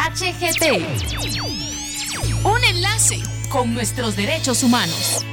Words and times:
PDHGT. 0.00 0.64
Un 2.42 2.64
enlace 2.64 3.18
con 3.50 3.74
nuestros 3.74 4.16
derechos 4.16 4.62
humanos. 4.62 5.26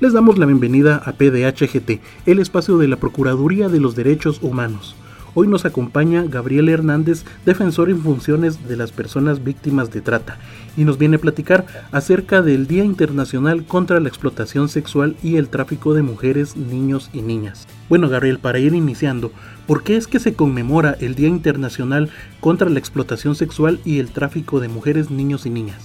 Les 0.00 0.12
damos 0.12 0.36
la 0.36 0.44
bienvenida 0.44 0.96
a 1.06 1.12
PDHGT, 1.12 2.02
el 2.26 2.40
espacio 2.40 2.76
de 2.76 2.88
la 2.88 2.96
Procuraduría 2.96 3.70
de 3.70 3.80
los 3.80 3.96
Derechos 3.96 4.40
Humanos. 4.42 4.94
Hoy 5.34 5.48
nos 5.48 5.64
acompaña 5.64 6.24
Gabriel 6.28 6.68
Hernández, 6.68 7.24
defensor 7.46 7.88
en 7.88 8.02
funciones 8.02 8.68
de 8.68 8.76
las 8.76 8.92
personas 8.92 9.42
víctimas 9.42 9.90
de 9.90 10.02
trata, 10.02 10.36
y 10.76 10.84
nos 10.84 10.98
viene 10.98 11.16
a 11.16 11.20
platicar 11.20 11.64
acerca 11.90 12.42
del 12.42 12.66
Día 12.66 12.84
Internacional 12.84 13.64
contra 13.64 13.98
la 13.98 14.08
Explotación 14.08 14.68
Sexual 14.68 15.16
y 15.22 15.36
el 15.36 15.48
Tráfico 15.48 15.94
de 15.94 16.02
Mujeres, 16.02 16.54
Niños 16.54 17.08
y 17.14 17.22
Niñas. 17.22 17.66
Bueno, 17.88 18.10
Gabriel, 18.10 18.40
para 18.40 18.58
ir 18.58 18.74
iniciando, 18.74 19.32
¿por 19.66 19.82
qué 19.82 19.96
es 19.96 20.06
que 20.06 20.18
se 20.18 20.34
conmemora 20.34 20.98
el 21.00 21.14
Día 21.14 21.28
Internacional 21.28 22.10
contra 22.40 22.68
la 22.68 22.78
Explotación 22.78 23.34
Sexual 23.34 23.80
y 23.86 24.00
el 24.00 24.10
Tráfico 24.10 24.60
de 24.60 24.68
Mujeres, 24.68 25.10
Niños 25.10 25.46
y 25.46 25.50
Niñas? 25.50 25.80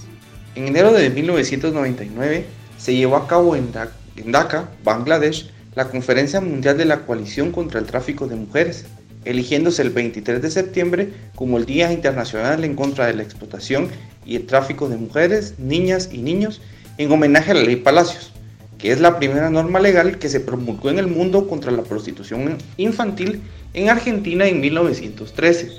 En 0.56 0.68
enero 0.68 0.92
de 0.92 1.08
1999 1.08 2.44
se 2.76 2.94
llevó 2.94 3.16
a 3.16 3.26
cabo 3.26 3.56
en 3.56 3.72
Dhaka, 3.72 4.68
Bangladesh, 4.84 5.50
la 5.74 5.88
Conferencia 5.88 6.42
Mundial 6.42 6.76
de 6.76 6.84
la 6.84 7.06
Coalición 7.06 7.50
contra 7.50 7.80
el 7.80 7.86
Tráfico 7.86 8.26
de 8.26 8.36
Mujeres, 8.36 8.84
eligiéndose 9.24 9.82
el 9.82 9.90
23 9.90 10.40
de 10.42 10.50
septiembre 10.50 11.08
como 11.34 11.58
el 11.58 11.66
Día 11.66 11.92
Internacional 11.92 12.64
en 12.64 12.74
contra 12.74 13.06
de 13.06 13.14
la 13.14 13.22
explotación 13.22 13.88
y 14.24 14.36
el 14.36 14.46
tráfico 14.46 14.88
de 14.88 14.96
mujeres, 14.96 15.54
niñas 15.58 16.10
y 16.12 16.18
niños, 16.18 16.60
en 16.98 17.10
homenaje 17.12 17.52
a 17.52 17.54
la 17.54 17.62
Ley 17.62 17.76
Palacios, 17.76 18.32
que 18.76 18.90
es 18.90 19.00
la 19.00 19.18
primera 19.18 19.50
norma 19.50 19.80
legal 19.80 20.18
que 20.18 20.28
se 20.28 20.40
promulgó 20.40 20.90
en 20.90 20.98
el 20.98 21.06
mundo 21.06 21.48
contra 21.48 21.72
la 21.72 21.82
prostitución 21.82 22.58
infantil 22.76 23.40
en 23.74 23.88
Argentina 23.88 24.46
en 24.46 24.60
1913. 24.60 25.70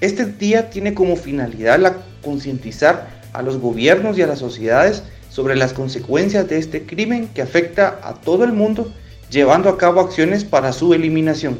Este 0.00 0.26
día 0.26 0.70
tiene 0.70 0.94
como 0.94 1.16
finalidad 1.16 1.78
la 1.78 1.96
concientizar 2.22 3.08
a 3.32 3.42
los 3.42 3.58
gobiernos 3.58 4.18
y 4.18 4.22
a 4.22 4.26
las 4.26 4.40
sociedades 4.40 5.02
sobre 5.30 5.56
las 5.56 5.72
consecuencias 5.72 6.48
de 6.48 6.58
este 6.58 6.86
crimen 6.86 7.28
que 7.28 7.42
afecta 7.42 8.00
a 8.02 8.14
todo 8.14 8.44
el 8.44 8.52
mundo, 8.52 8.92
llevando 9.30 9.68
a 9.68 9.78
cabo 9.78 10.00
acciones 10.00 10.44
para 10.44 10.72
su 10.72 10.94
eliminación. 10.94 11.58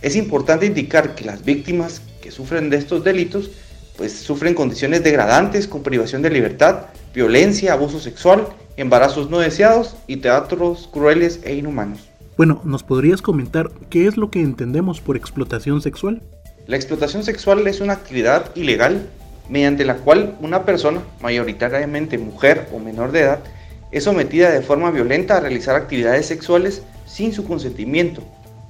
Es 0.00 0.14
importante 0.16 0.66
indicar 0.66 1.14
que 1.14 1.24
las 1.24 1.44
víctimas 1.44 2.02
que 2.22 2.30
sufren 2.30 2.70
de 2.70 2.76
estos 2.76 3.02
delitos 3.02 3.50
pues 3.96 4.12
sufren 4.12 4.54
condiciones 4.54 5.02
degradantes 5.02 5.66
con 5.66 5.82
privación 5.82 6.22
de 6.22 6.30
libertad, 6.30 6.86
violencia, 7.12 7.72
abuso 7.72 7.98
sexual, 7.98 8.46
embarazos 8.76 9.28
no 9.28 9.40
deseados 9.40 9.96
y 10.06 10.18
teatros 10.18 10.88
crueles 10.92 11.40
e 11.42 11.56
inhumanos. 11.56 12.08
Bueno, 12.36 12.62
¿nos 12.64 12.84
podrías 12.84 13.22
comentar 13.22 13.72
qué 13.90 14.06
es 14.06 14.16
lo 14.16 14.30
que 14.30 14.40
entendemos 14.40 15.00
por 15.00 15.16
explotación 15.16 15.82
sexual? 15.82 16.22
La 16.68 16.76
explotación 16.76 17.24
sexual 17.24 17.66
es 17.66 17.80
una 17.80 17.94
actividad 17.94 18.54
ilegal 18.54 19.08
mediante 19.48 19.84
la 19.84 19.96
cual 19.96 20.36
una 20.40 20.64
persona, 20.64 21.02
mayoritariamente 21.20 22.18
mujer 22.18 22.68
o 22.72 22.78
menor 22.78 23.10
de 23.10 23.22
edad, 23.22 23.40
es 23.90 24.04
sometida 24.04 24.50
de 24.50 24.62
forma 24.62 24.92
violenta 24.92 25.38
a 25.38 25.40
realizar 25.40 25.74
actividades 25.74 26.26
sexuales 26.26 26.82
sin 27.06 27.32
su 27.32 27.44
consentimiento, 27.44 28.22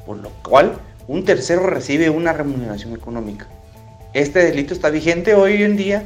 por 0.07 0.17
lo 0.17 0.31
cual 0.42 0.79
un 1.09 1.25
tercero 1.25 1.67
recibe 1.67 2.11
una 2.11 2.34
remuneración 2.34 2.92
económica. 2.95 3.48
Este 4.12 4.41
delito 4.41 4.75
está 4.75 4.91
vigente 4.91 5.34
hoy 5.34 5.62
en 5.62 5.77
día 5.77 6.03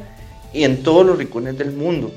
y 0.53 0.63
en 0.63 0.85
todos 0.85 1.05
los 1.05 1.19
rincones 1.19 1.59
del 1.59 1.73
mundo. 1.73 2.13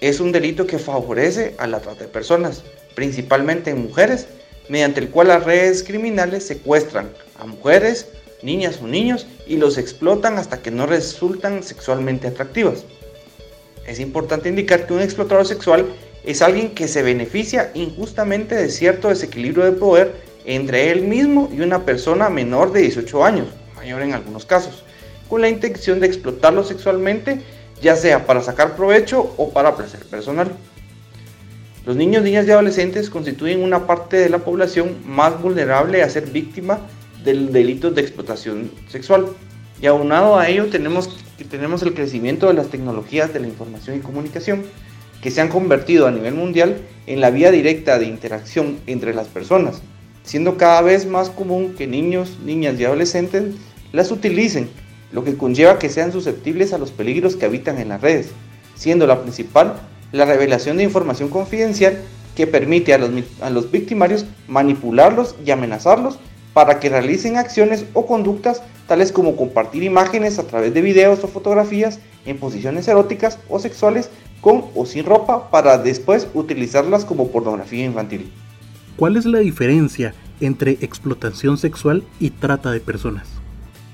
Es 0.00 0.18
un 0.18 0.32
delito 0.32 0.66
que 0.66 0.80
favorece 0.80 1.54
a 1.58 1.68
la 1.68 1.78
trata 1.78 2.04
de 2.04 2.08
personas, 2.08 2.64
principalmente 2.96 3.70
en 3.70 3.84
mujeres, 3.84 4.26
mediante 4.68 4.98
el 4.98 5.10
cual 5.10 5.28
las 5.28 5.44
redes 5.44 5.84
criminales 5.84 6.44
secuestran 6.46 7.10
a 7.38 7.46
mujeres, 7.46 8.08
niñas 8.42 8.80
o 8.82 8.88
niños 8.88 9.26
y 9.46 9.56
los 9.56 9.78
explotan 9.78 10.36
hasta 10.36 10.62
que 10.62 10.72
no 10.72 10.86
resultan 10.86 11.62
sexualmente 11.62 12.26
atractivas. 12.26 12.84
Es 13.86 14.00
importante 14.00 14.48
indicar 14.48 14.86
que 14.86 14.94
un 14.94 15.00
explotador 15.00 15.46
sexual 15.46 15.86
es 16.24 16.42
alguien 16.42 16.74
que 16.74 16.88
se 16.88 17.02
beneficia 17.02 17.70
injustamente 17.74 18.56
de 18.56 18.68
cierto 18.68 19.08
desequilibrio 19.08 19.64
de 19.64 19.72
poder 19.72 20.29
entre 20.44 20.90
él 20.90 21.02
mismo 21.02 21.48
y 21.52 21.60
una 21.60 21.84
persona 21.84 22.28
menor 22.28 22.72
de 22.72 22.80
18 22.80 23.24
años, 23.24 23.48
mayor 23.76 24.02
en 24.02 24.14
algunos 24.14 24.44
casos, 24.44 24.84
con 25.28 25.40
la 25.40 25.48
intención 25.48 26.00
de 26.00 26.06
explotarlo 26.06 26.64
sexualmente, 26.64 27.40
ya 27.80 27.96
sea 27.96 28.26
para 28.26 28.42
sacar 28.42 28.76
provecho 28.76 29.34
o 29.36 29.50
para 29.50 29.76
placer 29.76 30.04
personal. 30.06 30.52
Los 31.86 31.96
niños, 31.96 32.22
niñas 32.22 32.46
y 32.46 32.50
adolescentes 32.50 33.08
constituyen 33.08 33.62
una 33.62 33.86
parte 33.86 34.18
de 34.18 34.28
la 34.28 34.38
población 34.38 34.98
más 35.06 35.40
vulnerable 35.40 36.02
a 36.02 36.10
ser 36.10 36.26
víctima 36.26 36.80
del 37.24 37.52
delito 37.52 37.90
de 37.90 38.02
explotación 38.02 38.70
sexual. 38.88 39.28
Y 39.80 39.86
aunado 39.86 40.38
a 40.38 40.48
ello 40.48 40.66
tenemos, 40.66 41.18
tenemos 41.50 41.82
el 41.82 41.94
crecimiento 41.94 42.48
de 42.48 42.54
las 42.54 42.68
tecnologías 42.68 43.32
de 43.32 43.40
la 43.40 43.48
información 43.48 43.96
y 43.96 44.00
comunicación, 44.00 44.64
que 45.22 45.30
se 45.30 45.40
han 45.40 45.48
convertido 45.48 46.06
a 46.06 46.10
nivel 46.10 46.34
mundial 46.34 46.78
en 47.06 47.20
la 47.20 47.30
vía 47.30 47.50
directa 47.50 47.98
de 47.98 48.06
interacción 48.06 48.78
entre 48.86 49.14
las 49.14 49.28
personas, 49.28 49.82
siendo 50.22 50.56
cada 50.56 50.82
vez 50.82 51.06
más 51.06 51.30
común 51.30 51.74
que 51.76 51.86
niños, 51.86 52.38
niñas 52.44 52.78
y 52.78 52.84
adolescentes 52.84 53.54
las 53.92 54.10
utilicen, 54.10 54.68
lo 55.12 55.24
que 55.24 55.36
conlleva 55.36 55.78
que 55.78 55.88
sean 55.88 56.12
susceptibles 56.12 56.72
a 56.72 56.78
los 56.78 56.92
peligros 56.92 57.36
que 57.36 57.46
habitan 57.46 57.78
en 57.78 57.88
las 57.88 58.00
redes, 58.00 58.28
siendo 58.74 59.06
la 59.06 59.22
principal 59.22 59.80
la 60.12 60.24
revelación 60.24 60.76
de 60.76 60.84
información 60.84 61.28
confidencial 61.28 61.98
que 62.34 62.46
permite 62.46 62.94
a 62.94 62.98
los, 62.98 63.10
a 63.40 63.50
los 63.50 63.70
victimarios 63.70 64.24
manipularlos 64.48 65.36
y 65.44 65.50
amenazarlos 65.50 66.18
para 66.52 66.80
que 66.80 66.88
realicen 66.88 67.36
acciones 67.36 67.84
o 67.94 68.06
conductas 68.06 68.62
tales 68.88 69.12
como 69.12 69.36
compartir 69.36 69.84
imágenes 69.84 70.38
a 70.38 70.44
través 70.44 70.74
de 70.74 70.80
videos 70.80 71.22
o 71.22 71.28
fotografías 71.28 72.00
en 72.26 72.38
posiciones 72.38 72.88
eróticas 72.88 73.38
o 73.48 73.58
sexuales 73.58 74.10
con 74.40 74.64
o 74.74 74.84
sin 74.84 75.04
ropa 75.04 75.50
para 75.50 75.78
después 75.78 76.26
utilizarlas 76.34 77.04
como 77.04 77.28
pornografía 77.28 77.84
infantil. 77.84 78.32
¿Cuál 78.96 79.16
es 79.16 79.24
la 79.24 79.38
diferencia 79.38 80.14
entre 80.40 80.72
explotación 80.72 81.58
sexual 81.58 82.02
y 82.18 82.30
trata 82.30 82.70
de 82.70 82.80
personas? 82.80 83.28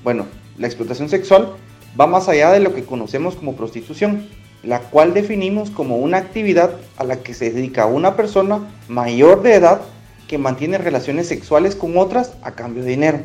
Bueno, 0.03 0.25
la 0.57 0.67
explotación 0.67 1.09
sexual 1.09 1.53
va 1.99 2.07
más 2.07 2.29
allá 2.29 2.51
de 2.51 2.59
lo 2.59 2.73
que 2.73 2.83
conocemos 2.83 3.35
como 3.35 3.55
prostitución, 3.55 4.27
la 4.63 4.79
cual 4.81 5.13
definimos 5.13 5.69
como 5.69 5.97
una 5.97 6.17
actividad 6.17 6.71
a 6.97 7.03
la 7.03 7.17
que 7.17 7.33
se 7.33 7.51
dedica 7.51 7.85
una 7.85 8.15
persona 8.15 8.59
mayor 8.87 9.41
de 9.43 9.55
edad 9.55 9.81
que 10.27 10.37
mantiene 10.37 10.77
relaciones 10.77 11.27
sexuales 11.27 11.75
con 11.75 11.97
otras 11.97 12.33
a 12.41 12.51
cambio 12.51 12.83
de 12.83 12.89
dinero. 12.89 13.19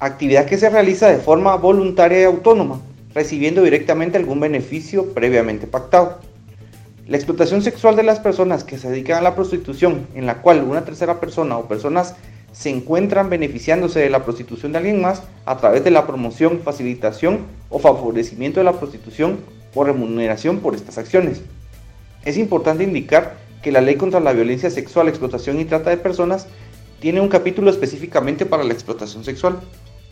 Actividad 0.00 0.46
que 0.46 0.58
se 0.58 0.70
realiza 0.70 1.08
de 1.08 1.18
forma 1.18 1.54
voluntaria 1.56 2.20
y 2.20 2.24
autónoma, 2.24 2.80
recibiendo 3.14 3.62
directamente 3.62 4.18
algún 4.18 4.40
beneficio 4.40 5.12
previamente 5.14 5.66
pactado. 5.66 6.20
La 7.08 7.16
explotación 7.16 7.62
sexual 7.62 7.96
de 7.96 8.02
las 8.02 8.20
personas 8.20 8.64
que 8.64 8.76
se 8.76 8.90
dedican 8.90 9.16
a 9.16 9.22
la 9.22 9.34
prostitución, 9.34 10.06
en 10.14 10.26
la 10.26 10.42
cual 10.42 10.62
una 10.62 10.84
tercera 10.84 11.20
persona 11.20 11.56
o 11.56 11.66
personas 11.66 12.16
se 12.52 12.68
encuentran 12.68 13.30
beneficiándose 13.30 13.98
de 13.98 14.10
la 14.10 14.26
prostitución 14.26 14.72
de 14.72 14.78
alguien 14.78 15.00
más 15.00 15.22
a 15.46 15.56
través 15.56 15.82
de 15.84 15.90
la 15.90 16.06
promoción, 16.06 16.60
facilitación 16.62 17.46
o 17.70 17.78
favorecimiento 17.78 18.60
de 18.60 18.64
la 18.64 18.74
prostitución 18.74 19.38
o 19.74 19.84
remuneración 19.84 20.58
por 20.58 20.74
estas 20.74 20.98
acciones. 20.98 21.40
Es 22.26 22.36
importante 22.36 22.84
indicar 22.84 23.36
que 23.62 23.72
la 23.72 23.80
ley 23.80 23.96
contra 23.96 24.20
la 24.20 24.34
violencia 24.34 24.68
sexual, 24.68 25.08
explotación 25.08 25.58
y 25.60 25.64
trata 25.64 25.88
de 25.88 25.96
personas 25.96 26.46
tiene 27.00 27.22
un 27.22 27.30
capítulo 27.30 27.70
específicamente 27.70 28.44
para 28.44 28.64
la 28.64 28.74
explotación 28.74 29.24
sexual, 29.24 29.60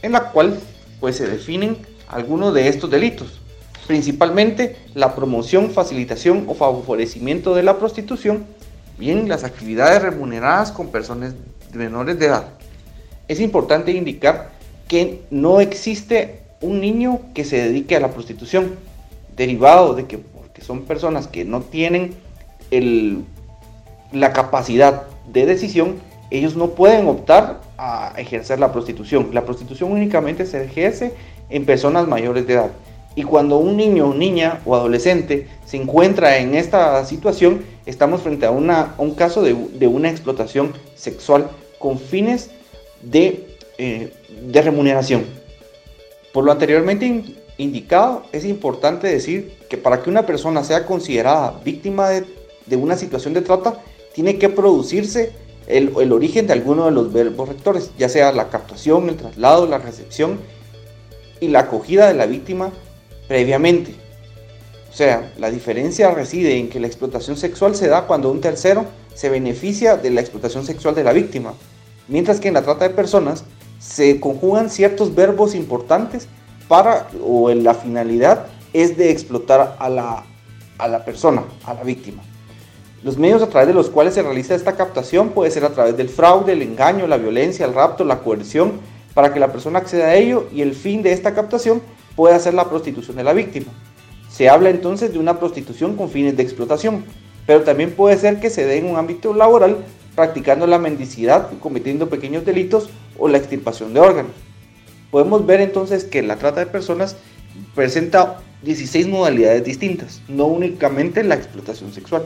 en 0.01 0.13
la 0.13 0.31
cual 0.31 0.59
pues 1.01 1.17
se 1.17 1.27
definen 1.27 1.77
algunos 2.09 2.55
de 2.55 2.69
estos 2.69 2.91
delitos, 2.91 3.43
principalmente 3.87 4.77
la 4.95 5.15
promoción, 5.15 5.71
facilitación 5.71 6.45
o 6.49 6.55
favorecimiento 6.55 7.55
de 7.55 7.63
la 7.63 7.79
prostitución, 7.79 8.45
bien 8.99 9.29
las 9.29 9.45
actividades 9.45 10.03
remuneradas 10.03 10.73
con 10.73 10.89
personas 10.89 11.35
menores 11.73 12.19
de 12.19 12.27
edad. 12.27 12.49
Es 13.29 13.41
importante 13.41 13.93
indicar 13.93 14.51
que 14.89 15.23
no 15.31 15.61
existe 15.61 16.41
un 16.61 16.81
niño 16.81 17.21
que 17.35 17.45
se 17.45 17.57
dedique 17.57 17.97
a 17.97 18.01
la 18.01 18.13
prostitución, 18.13 18.77
derivado 19.37 19.95
de 19.95 20.07
que 20.07 20.19
porque 20.19 20.63
son 20.63 20.83
personas 20.83 21.27
que 21.27 21.45
no 21.45 21.61
tienen 21.61 22.15
la 24.13 24.33
capacidad 24.33 25.05
de 25.31 25.45
decisión, 25.45 25.97
ellos 26.31 26.57
no 26.57 26.71
pueden 26.71 27.07
optar 27.07 27.61
a 27.79 28.15
ejercer 28.17 28.59
la 28.59 28.73
prostitución. 28.73 29.31
La 29.33 29.45
prostitución 29.45 29.93
únicamente 29.93 30.47
se 30.47 30.65
ejerce 30.65 31.13
en 31.51 31.67
personas 31.67 32.09
mayores 32.09 32.47
de 32.47 32.55
edad. 32.55 32.71
Y 33.17 33.23
cuando 33.23 33.57
un 33.57 33.79
niño, 33.79 34.13
niña 34.13 34.61
o 34.67 34.77
adolescente 34.77 35.49
se 35.65 35.79
encuentra 35.79 36.37
en 36.37 36.55
esta 36.55 37.03
situación, 37.07 37.65
estamos 37.87 38.21
frente 38.21 38.45
a, 38.45 38.51
un 38.51 39.15
caso 39.15 39.43
de, 39.43 39.87
una 39.87 40.11
explotación 40.11 40.75
sexual 40.95 41.49
con 41.79 41.99
fines 41.99 42.51
de, 43.03 43.57
eh, 43.79 44.13
remuneración. 44.53 45.25
Por 46.35 46.45
lo 46.45 46.53
anteriormente 46.53 47.25
indicado, 47.57 48.25
es 48.33 48.45
importante 48.45 49.09
decir 49.09 49.55
que 49.71 49.79
para 49.79 50.03
que 50.03 50.11
una 50.11 50.27
persona 50.27 50.63
sea 50.63 50.85
considerada 50.85 51.59
víctima 51.65 52.11
de, 52.11 52.27
de 52.67 52.77
una 52.77 52.97
situación 52.97 53.33
de 53.33 53.41
trata, 53.41 53.81
tiene 54.15 54.37
que 54.37 54.51
producirse 54.51 55.33
el, 55.67 55.95
el, 55.99 56.13
origen 56.13 56.47
de 56.47 56.53
alguno 56.53 56.85
de 56.85 56.91
los 56.91 57.11
verbos 57.15 57.49
rectores, 57.49 57.93
ya 57.97 58.11
sea 58.11 58.31
la 58.33 58.51
captación, 58.51 59.09
el 59.09 59.17
traslado, 59.17 59.67
la 59.67 59.79
recepción 59.79 60.39
y 61.41 61.49
la 61.49 61.61
acogida 61.61 62.09
de 62.09 62.15
la 62.15 62.27
víctima 62.27 62.73
previamente. 63.29 63.95
O 64.91 64.93
sea, 64.97 65.33
la 65.39 65.51
diferencia 65.51 66.11
reside 66.11 66.57
en 66.59 66.69
que 66.69 66.81
la 66.81 66.87
explotación 66.87 67.37
sexual 67.37 67.75
se 67.75 67.89
da 67.89 68.07
cuando 68.07 68.31
un 68.31 68.41
tercero 68.41 68.87
se 69.15 69.29
beneficia 69.29 69.97
de 69.97 70.11
la 70.11 70.21
explotación 70.21 70.65
sexual 70.65 70.95
de 70.95 71.05
la 71.05 71.13
víctima, 71.13 71.55
mientras 72.09 72.41
que 72.41 72.49
en 72.49 72.55
la 72.55 72.63
trata 72.63 72.89
de 72.89 72.95
personas 72.95 73.45
se 73.79 74.21
conjugan 74.21 74.71
ciertos 74.71 75.15
verbos 75.15 75.55
importantes 75.55 76.29
para 76.69 77.09
o 77.23 77.51
en 77.51 77.63
la 77.63 77.75
finalidad 77.75 78.47
es 78.73 78.97
de 78.97 79.11
explotar 79.11 79.77
a 79.79 79.89
la, 79.89 80.25
a 80.79 80.89
la 80.89 81.05
persona, 81.05 81.45
a 81.65 81.75
la 81.75 81.83
víctima. 81.83 82.23
Los 83.03 83.19
medios 83.19 83.43
a 83.43 83.49
través 83.49 83.69
de 83.69 83.75
los 83.75 83.91
cuales 83.91 84.15
se 84.15 84.23
realiza 84.23 84.55
esta 84.55 84.77
captación 84.77 85.31
puede 85.31 85.51
ser 85.51 85.65
a 85.65 85.71
través 85.71 85.97
del 85.97 86.09
fraude, 86.09 86.53
el 86.53 86.63
engaño, 86.63 87.07
la 87.07 87.19
violencia, 87.19 87.67
el 87.67 87.75
rapto, 87.75 88.05
la 88.05 88.21
coerción, 88.21 88.81
para 89.15 89.33
que 89.33 89.41
la 89.41 89.53
persona 89.53 89.79
acceda 89.79 90.07
a 90.07 90.15
ello 90.15 90.49
y 90.53 90.63
el 90.63 90.75
fin 90.75 91.03
de 91.03 91.13
esta 91.13 91.35
captación 91.35 91.81
puede 92.17 92.41
ser 92.41 92.55
la 92.55 92.69
prostitución 92.69 93.17
de 93.17 93.25
la 93.25 93.33
víctima. 93.33 93.67
Se 94.29 94.49
habla 94.49 94.71
entonces 94.71 95.13
de 95.13 95.19
una 95.19 95.39
prostitución 95.39 95.97
con 95.97 96.11
fines 96.11 96.37
de 96.37 96.43
explotación, 96.43 97.05
pero 97.47 97.63
también 97.63 97.93
puede 97.93 98.17
ser 98.19 98.41
que 98.41 98.51
se 98.51 98.65
dé 98.65 98.79
en 98.79 98.87
un 98.87 98.97
ámbito 98.97 99.33
laboral 99.33 99.77
practicando 100.17 100.67
la 100.67 100.79
mendicidad, 100.79 101.51
cometiendo 101.61 102.09
pequeños 102.09 102.45
delitos 102.45 102.89
o 103.19 103.29
la 103.29 103.39
extirpación 103.39 103.95
de 103.95 104.01
órganos. 104.01 104.33
Podemos 105.11 105.47
ver 105.47 105.61
entonces 105.61 106.05
que 106.05 106.23
la 106.23 106.37
trata 106.37 106.61
de 106.61 106.67
personas 106.67 107.17
presenta 107.75 108.41
16 108.63 109.07
modalidades 109.07 109.65
distintas, 109.65 110.23
no 110.29 110.47
únicamente 110.47 111.23
la 111.23 111.37
explotación 111.37 111.93
sexual. 111.93 112.25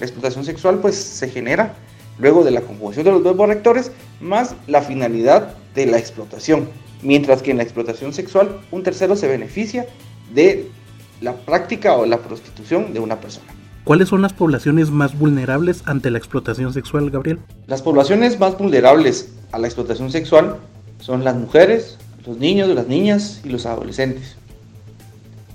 La 0.00 0.06
explotación 0.06 0.44
sexual 0.44 0.78
pues 0.80 0.96
se 0.96 1.28
genera 1.28 1.74
luego 2.18 2.44
de 2.44 2.50
la 2.50 2.62
conjugación 2.62 3.04
de 3.04 3.12
los 3.12 3.22
verbos 3.22 3.48
rectores 3.48 3.92
más 4.20 4.54
la 4.66 4.82
finalidad 4.82 5.54
de 5.74 5.86
la 5.86 5.98
explotación, 5.98 6.68
mientras 7.02 7.42
que 7.42 7.50
en 7.50 7.58
la 7.58 7.62
explotación 7.62 8.12
sexual 8.12 8.60
un 8.70 8.82
tercero 8.82 9.16
se 9.16 9.28
beneficia 9.28 9.86
de 10.34 10.68
la 11.20 11.34
práctica 11.34 11.96
o 11.96 12.06
la 12.06 12.18
prostitución 12.18 12.92
de 12.92 13.00
una 13.00 13.20
persona. 13.20 13.46
¿Cuáles 13.84 14.08
son 14.08 14.20
las 14.20 14.34
poblaciones 14.34 14.90
más 14.90 15.18
vulnerables 15.18 15.82
ante 15.86 16.10
la 16.10 16.18
explotación 16.18 16.72
sexual, 16.72 17.10
Gabriel? 17.10 17.38
Las 17.66 17.80
poblaciones 17.82 18.38
más 18.38 18.58
vulnerables 18.58 19.32
a 19.50 19.58
la 19.58 19.66
explotación 19.66 20.10
sexual 20.10 20.58
son 21.00 21.24
las 21.24 21.36
mujeres, 21.36 21.96
los 22.26 22.36
niños, 22.36 22.68
las 22.68 22.86
niñas 22.86 23.40
y 23.44 23.48
los 23.48 23.64
adolescentes. 23.64 24.36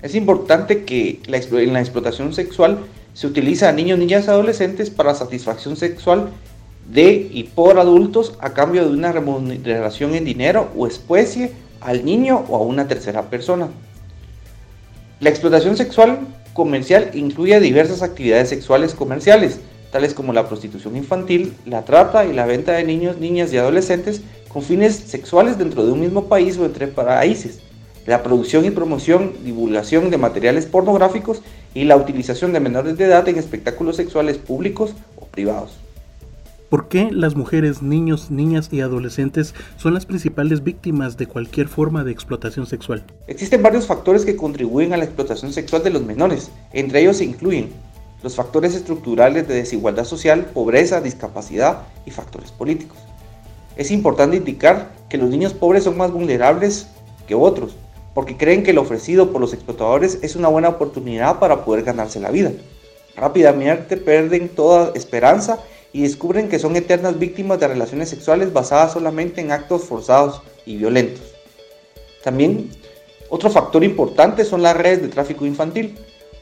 Es 0.02 0.14
importante 0.14 0.84
que 0.84 1.20
en 1.26 1.72
la 1.72 1.80
explotación 1.80 2.34
sexual 2.34 2.78
se 3.14 3.28
utiliza 3.28 3.68
a 3.68 3.72
niños, 3.72 3.98
niñas 3.98 4.26
y 4.26 4.30
adolescentes 4.30 4.90
para 4.90 5.14
satisfacción 5.14 5.76
sexual 5.76 6.30
de 6.90 7.28
y 7.32 7.44
por 7.44 7.78
adultos 7.78 8.34
a 8.40 8.52
cambio 8.52 8.84
de 8.84 8.94
una 8.94 9.12
remuneración 9.12 10.14
en 10.14 10.24
dinero 10.24 10.68
o 10.76 10.86
especie 10.86 11.52
al 11.80 12.04
niño 12.04 12.44
o 12.48 12.56
a 12.56 12.60
una 12.60 12.88
tercera 12.88 13.22
persona. 13.30 13.68
La 15.20 15.30
explotación 15.30 15.76
sexual 15.76 16.20
comercial 16.52 17.10
incluye 17.14 17.58
diversas 17.60 18.02
actividades 18.02 18.48
sexuales 18.48 18.94
comerciales, 18.94 19.60
tales 19.90 20.14
como 20.14 20.32
la 20.32 20.48
prostitución 20.48 20.96
infantil, 20.96 21.54
la 21.66 21.84
trata 21.84 22.24
y 22.24 22.32
la 22.32 22.46
venta 22.46 22.72
de 22.72 22.84
niños, 22.84 23.18
niñas 23.18 23.52
y 23.52 23.58
adolescentes 23.58 24.22
con 24.48 24.62
fines 24.62 24.96
sexuales 24.96 25.58
dentro 25.58 25.84
de 25.84 25.92
un 25.92 26.00
mismo 26.00 26.24
país 26.26 26.56
o 26.58 26.64
entre 26.64 26.88
países, 26.88 27.60
la 28.06 28.22
producción 28.22 28.64
y 28.64 28.70
promoción, 28.70 29.32
divulgación 29.44 30.10
de 30.10 30.18
materiales 30.18 30.66
pornográficos 30.66 31.42
y 31.74 31.84
la 31.84 31.96
utilización 31.96 32.52
de 32.52 32.60
menores 32.60 32.96
de 32.96 33.04
edad 33.04 33.28
en 33.28 33.38
espectáculos 33.38 33.96
sexuales 33.96 34.38
públicos 34.38 34.94
o 35.16 35.26
privados. 35.26 35.83
¿Por 36.74 36.88
qué 36.88 37.10
las 37.12 37.36
mujeres, 37.36 37.82
niños, 37.82 38.32
niñas 38.32 38.68
y 38.72 38.80
adolescentes 38.80 39.54
son 39.76 39.94
las 39.94 40.06
principales 40.06 40.64
víctimas 40.64 41.16
de 41.16 41.28
cualquier 41.28 41.68
forma 41.68 42.02
de 42.02 42.10
explotación 42.10 42.66
sexual? 42.66 43.04
Existen 43.28 43.62
varios 43.62 43.86
factores 43.86 44.24
que 44.24 44.34
contribuyen 44.34 44.92
a 44.92 44.96
la 44.96 45.04
explotación 45.04 45.52
sexual 45.52 45.84
de 45.84 45.90
los 45.90 46.04
menores. 46.04 46.50
Entre 46.72 47.00
ellos 47.00 47.18
se 47.18 47.26
incluyen 47.26 47.68
los 48.24 48.34
factores 48.34 48.74
estructurales 48.74 49.46
de 49.46 49.54
desigualdad 49.54 50.04
social, 50.04 50.46
pobreza, 50.46 51.00
discapacidad 51.00 51.82
y 52.06 52.10
factores 52.10 52.50
políticos. 52.50 52.98
Es 53.76 53.92
importante 53.92 54.38
indicar 54.38 54.90
que 55.08 55.16
los 55.16 55.30
niños 55.30 55.54
pobres 55.54 55.84
son 55.84 55.96
más 55.96 56.10
vulnerables 56.10 56.88
que 57.28 57.36
otros, 57.36 57.76
porque 58.14 58.36
creen 58.36 58.64
que 58.64 58.72
lo 58.72 58.82
ofrecido 58.82 59.30
por 59.30 59.40
los 59.40 59.52
explotadores 59.52 60.18
es 60.22 60.34
una 60.34 60.48
buena 60.48 60.70
oportunidad 60.70 61.38
para 61.38 61.64
poder 61.64 61.84
ganarse 61.84 62.18
la 62.18 62.32
vida. 62.32 62.50
Rápidamente 63.14 63.96
pierden 63.96 64.48
toda 64.48 64.90
esperanza 64.96 65.60
y 65.94 66.02
descubren 66.02 66.48
que 66.48 66.58
son 66.58 66.74
eternas 66.74 67.20
víctimas 67.20 67.60
de 67.60 67.68
relaciones 67.68 68.08
sexuales 68.08 68.52
basadas 68.52 68.92
solamente 68.92 69.40
en 69.40 69.52
actos 69.52 69.84
forzados 69.84 70.42
y 70.66 70.76
violentos. 70.76 71.22
También 72.24 72.68
otro 73.28 73.48
factor 73.48 73.84
importante 73.84 74.44
son 74.44 74.60
las 74.60 74.76
redes 74.76 75.02
de 75.02 75.08
tráfico 75.08 75.46
infantil. 75.46 75.96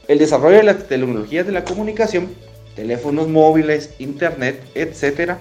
El 0.09 0.19
desarrollo 0.19 0.57
de 0.57 0.63
las 0.63 0.89
tecnologías 0.89 1.45
de 1.45 1.53
la 1.53 1.65
comunicación, 1.65 2.29
teléfonos 2.75 3.29
móviles, 3.29 3.91
internet, 3.99 4.59
etc., 4.75 5.35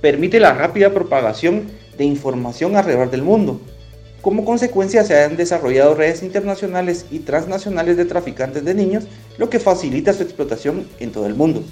permite 0.00 0.38
la 0.38 0.54
rápida 0.54 0.94
propagación 0.94 1.66
de 1.98 2.04
información 2.04 2.76
alrededor 2.76 3.10
del 3.10 3.22
mundo. 3.22 3.60
Como 4.22 4.44
consecuencia 4.44 5.02
se 5.02 5.20
han 5.20 5.36
desarrollado 5.36 5.96
redes 5.96 6.22
internacionales 6.22 7.06
y 7.10 7.18
transnacionales 7.18 7.96
de 7.96 8.04
traficantes 8.04 8.64
de 8.64 8.74
niños, 8.74 9.08
lo 9.38 9.50
que 9.50 9.58
facilita 9.58 10.12
su 10.12 10.22
explotación 10.22 10.88
en 11.00 11.10
todo 11.10 11.26
el 11.26 11.34
mundo. 11.34 11.64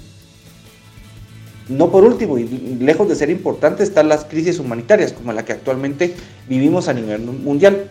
No 1.67 1.91
por 1.91 2.03
último, 2.03 2.37
y 2.37 2.45
lejos 2.79 3.07
de 3.09 3.15
ser 3.15 3.29
importante, 3.29 3.83
están 3.83 4.07
las 4.07 4.25
crisis 4.25 4.59
humanitarias, 4.59 5.13
como 5.13 5.33
la 5.33 5.43
que 5.45 5.53
actualmente 5.53 6.15
vivimos 6.47 6.87
a 6.87 6.93
nivel 6.93 7.21
mundial. 7.21 7.89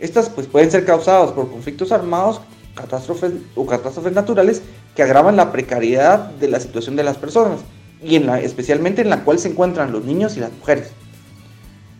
Estas 0.00 0.30
pues, 0.30 0.46
pueden 0.46 0.70
ser 0.70 0.84
causadas 0.84 1.32
por 1.32 1.50
conflictos 1.50 1.92
armados 1.92 2.40
catástrofes, 2.74 3.32
o 3.54 3.66
catástrofes 3.66 4.12
naturales 4.12 4.62
que 4.96 5.02
agravan 5.02 5.36
la 5.36 5.52
precariedad 5.52 6.30
de 6.32 6.48
la 6.48 6.60
situación 6.60 6.96
de 6.96 7.02
las 7.02 7.18
personas, 7.18 7.60
y 8.02 8.16
en 8.16 8.26
la, 8.26 8.40
especialmente 8.40 9.02
en 9.02 9.10
la 9.10 9.24
cual 9.24 9.38
se 9.38 9.48
encuentran 9.48 9.92
los 9.92 10.04
niños 10.04 10.36
y 10.36 10.40
las 10.40 10.52
mujeres. 10.52 10.90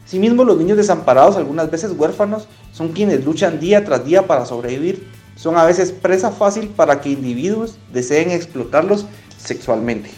Asimismo, 0.04 0.44
los 0.44 0.58
niños 0.58 0.76
desamparados, 0.76 1.36
algunas 1.36 1.70
veces 1.70 1.92
huérfanos, 1.96 2.48
son 2.72 2.88
quienes 2.88 3.24
luchan 3.24 3.60
día 3.60 3.84
tras 3.84 4.04
día 4.04 4.26
para 4.26 4.44
sobrevivir. 4.44 5.06
Son 5.36 5.56
a 5.56 5.64
veces 5.64 5.92
presa 5.92 6.30
fácil 6.30 6.68
para 6.68 7.00
que 7.00 7.10
individuos 7.10 7.78
deseen 7.92 8.30
explotarlos 8.30 9.06
sexualmente. 9.38 10.10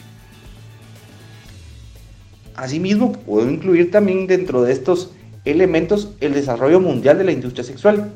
Asimismo, 2.57 3.13
puedo 3.13 3.51
incluir 3.51 3.91
también 3.91 4.27
dentro 4.27 4.63
de 4.63 4.73
estos 4.73 5.11
elementos 5.45 6.11
el 6.21 6.35
desarrollo 6.35 6.81
mundial 6.81 7.19
de 7.19 7.25
la 7.25 7.33
industria 7.33 7.65
sexual. 7.65 8.13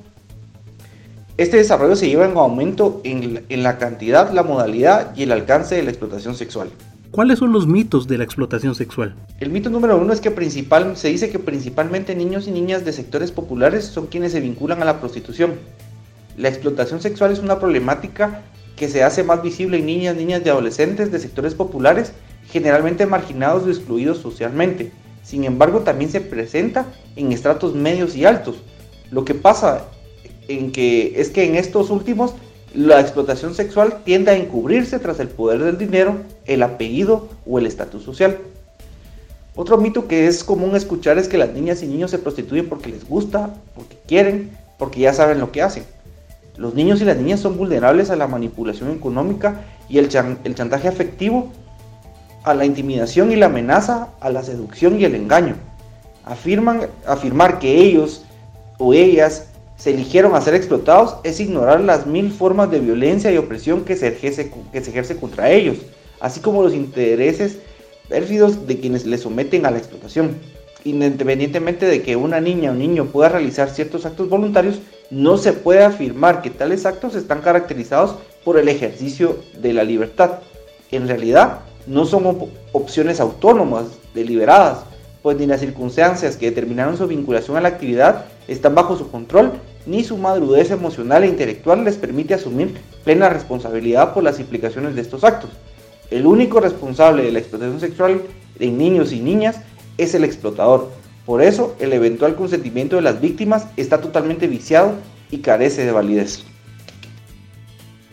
Este 1.36 1.56
desarrollo 1.56 1.94
se 1.94 2.08
lleva 2.08 2.24
en 2.24 2.36
aumento 2.36 3.00
en, 3.04 3.62
la 3.62 3.78
cantidad, 3.78 4.32
la 4.32 4.42
modalidad 4.42 5.14
y 5.16 5.22
el 5.22 5.32
alcance 5.32 5.76
de 5.76 5.82
la 5.82 5.90
explotación 5.90 6.34
sexual. 6.34 6.70
¿Cuáles 7.10 7.38
son 7.38 7.52
los 7.52 7.66
mitos 7.66 8.06
de 8.06 8.18
la 8.18 8.24
explotación 8.24 8.74
sexual? 8.74 9.14
El 9.40 9.50
mito 9.50 9.70
número 9.70 9.96
uno 9.96 10.12
es 10.12 10.20
que 10.20 10.30
principal, 10.30 10.96
se 10.96 11.08
dice 11.08 11.30
que 11.30 11.38
principalmente 11.38 12.14
niños 12.14 12.48
y 12.48 12.50
niñas 12.50 12.84
de 12.84 12.92
sectores 12.92 13.30
populares 13.32 13.84
son 13.84 14.06
quienes 14.06 14.32
se 14.32 14.40
vinculan 14.40 14.82
a 14.82 14.84
la 14.84 15.00
prostitución. 15.00 15.54
La 16.36 16.48
explotación 16.48 17.00
sexual 17.00 17.32
es 17.32 17.38
una 17.38 17.58
problemática 17.58 18.42
que 18.76 18.88
se 18.88 19.02
hace 19.02 19.24
más 19.24 19.42
visible 19.42 19.78
en 19.78 19.86
niñas, 19.86 20.16
niñas 20.16 20.42
y 20.44 20.48
adolescentes 20.48 21.10
de 21.10 21.18
sectores 21.18 21.54
populares 21.54 22.12
generalmente 22.50 23.06
marginados 23.06 23.64
o 23.64 23.68
excluidos 23.68 24.18
socialmente. 24.18 24.92
Sin 25.22 25.44
embargo, 25.44 25.80
también 25.80 26.10
se 26.10 26.20
presenta 26.20 26.86
en 27.16 27.32
estratos 27.32 27.74
medios 27.74 28.16
y 28.16 28.24
altos. 28.24 28.56
Lo 29.10 29.24
que 29.24 29.34
pasa 29.34 29.84
es 30.48 30.72
que 31.30 31.44
en 31.44 31.56
estos 31.56 31.90
últimos 31.90 32.34
la 32.74 33.00
explotación 33.00 33.54
sexual 33.54 34.02
tiende 34.04 34.30
a 34.30 34.36
encubrirse 34.36 34.98
tras 34.98 35.20
el 35.20 35.28
poder 35.28 35.62
del 35.62 35.78
dinero, 35.78 36.16
el 36.46 36.62
apellido 36.62 37.28
o 37.46 37.58
el 37.58 37.66
estatus 37.66 38.02
social. 38.02 38.38
Otro 39.54 39.78
mito 39.78 40.06
que 40.06 40.26
es 40.26 40.44
común 40.44 40.76
escuchar 40.76 41.18
es 41.18 41.28
que 41.28 41.38
las 41.38 41.52
niñas 41.52 41.82
y 41.82 41.86
niños 41.86 42.10
se 42.10 42.18
prostituyen 42.18 42.68
porque 42.68 42.90
les 42.90 43.08
gusta, 43.08 43.54
porque 43.74 43.98
quieren, 44.06 44.50
porque 44.78 45.00
ya 45.00 45.12
saben 45.12 45.40
lo 45.40 45.50
que 45.50 45.62
hacen. 45.62 45.84
Los 46.56 46.74
niños 46.74 47.00
y 47.00 47.04
las 47.04 47.16
niñas 47.16 47.40
son 47.40 47.56
vulnerables 47.56 48.10
a 48.10 48.16
la 48.16 48.26
manipulación 48.26 48.90
económica 48.90 49.64
y 49.88 49.98
el 49.98 50.08
chantaje 50.08 50.88
afectivo 50.88 51.50
a 52.44 52.54
la 52.54 52.64
intimidación 52.64 53.32
y 53.32 53.36
la 53.36 53.46
amenaza, 53.46 54.08
a 54.20 54.30
la 54.30 54.42
seducción 54.42 55.00
y 55.00 55.04
el 55.04 55.14
engaño. 55.14 55.56
Afirman, 56.24 56.88
afirmar 57.06 57.58
que 57.58 57.80
ellos 57.80 58.24
o 58.78 58.94
ellas 58.94 59.48
se 59.76 59.90
eligieron 59.90 60.34
a 60.34 60.40
ser 60.40 60.54
explotados 60.54 61.16
es 61.22 61.38
ignorar 61.40 61.80
las 61.80 62.06
mil 62.06 62.32
formas 62.32 62.70
de 62.70 62.80
violencia 62.80 63.30
y 63.30 63.36
opresión 63.36 63.84
que 63.84 63.96
se 63.96 64.08
ejerce, 64.08 64.52
que 64.72 64.80
se 64.82 64.90
ejerce 64.90 65.16
contra 65.16 65.50
ellos, 65.50 65.78
así 66.20 66.40
como 66.40 66.62
los 66.62 66.74
intereses 66.74 67.58
pérfidos 68.08 68.66
de 68.66 68.80
quienes 68.80 69.06
les 69.06 69.20
someten 69.20 69.66
a 69.66 69.70
la 69.70 69.78
explotación. 69.78 70.36
Independientemente 70.84 71.86
de 71.86 72.02
que 72.02 72.16
una 72.16 72.40
niña 72.40 72.72
o 72.72 72.74
niño 72.74 73.06
pueda 73.06 73.28
realizar 73.28 73.70
ciertos 73.70 74.06
actos 74.06 74.28
voluntarios, 74.28 74.80
no 75.10 75.38
se 75.38 75.52
puede 75.52 75.84
afirmar 75.84 76.42
que 76.42 76.50
tales 76.50 76.86
actos 76.86 77.14
están 77.14 77.40
caracterizados 77.40 78.16
por 78.44 78.58
el 78.58 78.68
ejercicio 78.68 79.38
de 79.60 79.72
la 79.72 79.84
libertad. 79.84 80.40
En 80.90 81.06
realidad, 81.06 81.60
no 81.88 82.04
son 82.04 82.50
opciones 82.72 83.18
autónomas, 83.18 83.86
deliberadas, 84.14 84.84
pues 85.22 85.36
ni 85.38 85.46
las 85.46 85.60
circunstancias 85.60 86.36
que 86.36 86.46
determinaron 86.46 86.96
su 86.96 87.06
vinculación 87.06 87.56
a 87.56 87.60
la 87.60 87.68
actividad 87.68 88.26
están 88.46 88.74
bajo 88.74 88.96
su 88.96 89.10
control, 89.10 89.52
ni 89.86 90.04
su 90.04 90.16
madurez 90.16 90.70
emocional 90.70 91.24
e 91.24 91.28
intelectual 91.28 91.84
les 91.84 91.96
permite 91.96 92.34
asumir 92.34 92.76
plena 93.04 93.28
responsabilidad 93.28 94.12
por 94.12 94.22
las 94.22 94.38
implicaciones 94.38 94.94
de 94.94 95.00
estos 95.00 95.24
actos. 95.24 95.50
El 96.10 96.26
único 96.26 96.60
responsable 96.60 97.22
de 97.22 97.32
la 97.32 97.38
explotación 97.38 97.80
sexual 97.80 98.22
en 98.58 98.78
niños 98.78 99.12
y 99.12 99.20
niñas 99.20 99.60
es 99.96 100.14
el 100.14 100.24
explotador. 100.24 100.90
Por 101.26 101.42
eso, 101.42 101.74
el 101.80 101.92
eventual 101.92 102.36
consentimiento 102.36 102.96
de 102.96 103.02
las 103.02 103.20
víctimas 103.20 103.66
está 103.76 104.00
totalmente 104.00 104.46
viciado 104.46 104.92
y 105.30 105.38
carece 105.38 105.84
de 105.84 105.92
validez. 105.92 106.44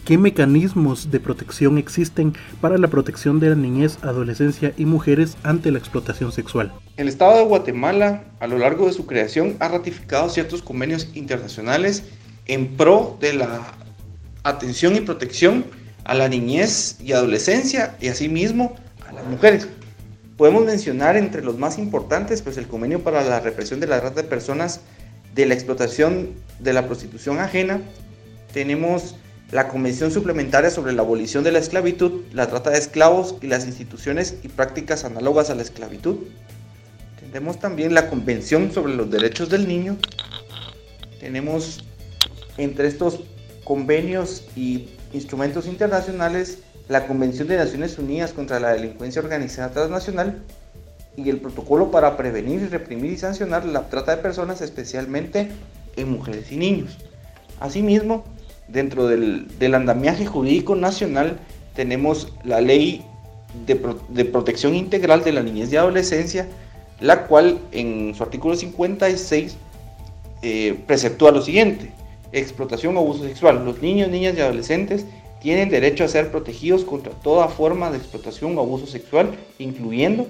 ¿Qué 0.05 0.19
mecanismos 0.19 1.09
de 1.09 1.19
protección 1.19 1.79
existen 1.79 2.35
para 2.61 2.77
la 2.77 2.89
protección 2.89 3.39
de 3.39 3.49
la 3.49 3.55
niñez, 3.55 3.97
adolescencia 4.03 4.71
y 4.77 4.85
mujeres 4.85 5.35
ante 5.41 5.71
la 5.71 5.79
explotación 5.79 6.31
sexual? 6.31 6.71
El 6.97 7.07
Estado 7.07 7.37
de 7.37 7.45
Guatemala, 7.45 8.23
a 8.39 8.45
lo 8.45 8.59
largo 8.59 8.85
de 8.85 8.93
su 8.93 9.07
creación, 9.07 9.57
ha 9.59 9.67
ratificado 9.67 10.29
ciertos 10.29 10.61
convenios 10.61 11.09
internacionales 11.15 12.03
en 12.45 12.77
pro 12.77 13.17
de 13.19 13.33
la 13.33 13.61
atención 14.43 14.95
y 14.95 15.01
protección 15.01 15.65
a 16.03 16.13
la 16.13 16.29
niñez 16.29 16.97
y 17.01 17.13
adolescencia 17.13 17.97
y 17.99 18.09
asimismo 18.09 18.75
a 19.09 19.11
las 19.11 19.25
mujeres. 19.25 19.67
Podemos 20.37 20.65
mencionar 20.65 21.17
entre 21.17 21.43
los 21.43 21.57
más 21.57 21.79
importantes 21.79 22.43
pues 22.43 22.57
el 22.57 22.67
convenio 22.67 23.03
para 23.03 23.23
la 23.23 23.39
represión 23.39 23.79
de 23.79 23.87
la 23.87 24.01
trata 24.01 24.21
de 24.21 24.27
personas, 24.27 24.81
de 25.33 25.47
la 25.47 25.55
explotación 25.55 26.29
de 26.59 26.73
la 26.73 26.85
prostitución 26.85 27.39
ajena. 27.39 27.81
Tenemos 28.53 29.15
la 29.55 29.69
Convención 29.69 30.11
Suplementaria 30.11 30.69
sobre 30.69 30.91
la 30.91 31.01
Abolición 31.01 31.45
de 31.45 31.53
la 31.53 31.59
Esclavitud, 31.59 32.25
la 32.33 32.47
Trata 32.47 32.71
de 32.71 32.77
Esclavos 32.77 33.35
y 33.41 33.47
las 33.47 33.65
instituciones 33.65 34.35
y 34.43 34.49
prácticas 34.49 35.05
análogas 35.05 35.49
a 35.49 35.55
la 35.55 35.61
esclavitud. 35.61 36.17
Tenemos 37.21 37.57
también 37.57 37.93
la 37.93 38.09
Convención 38.09 38.73
sobre 38.73 38.93
los 38.93 39.09
Derechos 39.09 39.49
del 39.49 39.65
Niño. 39.65 39.95
Tenemos 41.21 41.85
entre 42.57 42.89
estos 42.89 43.21
convenios 43.63 44.43
y 44.57 44.89
instrumentos 45.13 45.67
internacionales 45.67 46.57
la 46.89 47.07
Convención 47.07 47.47
de 47.47 47.55
Naciones 47.55 47.97
Unidas 47.97 48.33
contra 48.33 48.59
la 48.59 48.73
Delincuencia 48.73 49.21
Organizada 49.21 49.71
Transnacional 49.71 50.43
y 51.15 51.29
el 51.29 51.37
Protocolo 51.37 51.91
para 51.91 52.17
prevenir, 52.17 52.69
reprimir 52.71 53.13
y 53.13 53.17
sancionar 53.17 53.63
la 53.63 53.87
trata 53.87 54.17
de 54.17 54.21
personas, 54.21 54.59
especialmente 54.59 55.47
en 55.95 56.11
mujeres 56.11 56.51
y 56.51 56.57
niños. 56.57 56.97
Asimismo, 57.61 58.25
dentro 58.67 59.07
del, 59.07 59.73
andamiaje 59.73 60.25
jurídico 60.25 60.75
nacional 60.75 61.39
tenemos 61.75 62.33
la 62.43 62.61
ley 62.61 63.03
de, 63.65 64.25
protección 64.25 64.75
integral 64.75 65.23
de 65.23 65.31
la 65.31 65.43
niñez 65.43 65.71
y 65.71 65.77
adolescencia, 65.77 66.47
la 66.99 67.27
cual 67.27 67.59
en 67.71 68.13
su 68.15 68.23
artículo 68.23 68.55
56 68.55 69.57
eh, 70.41 70.77
preceptúa 70.87 71.31
lo 71.31 71.41
siguiente, 71.41 71.91
explotación 72.31 72.95
o 72.97 72.99
abuso 72.99 73.23
sexual. 73.23 73.63
Los 73.65 73.81
niños, 73.81 74.09
niñas 74.09 74.35
y 74.37 74.41
adolescentes 74.41 75.05
tienen 75.41 75.69
derecho 75.69 76.03
a 76.03 76.07
ser 76.07 76.31
protegidos 76.31 76.83
contra 76.83 77.11
toda 77.11 77.47
forma 77.47 77.91
de 77.91 77.97
explotación 77.97 78.57
o 78.57 78.61
abuso 78.61 78.87
sexual, 78.87 79.35
incluyendo 79.59 80.27